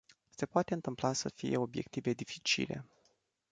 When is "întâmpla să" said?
0.73-1.29